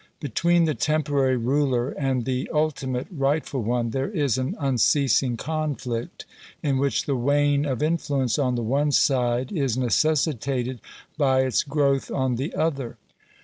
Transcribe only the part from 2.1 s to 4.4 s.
the ultimate rightful one, there is